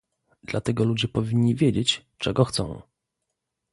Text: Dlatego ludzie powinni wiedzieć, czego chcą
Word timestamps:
Dlatego 0.43 0.83
ludzie 0.83 1.07
powinni 1.07 1.55
wiedzieć, 1.55 2.05
czego 2.17 2.45
chcą 2.45 2.81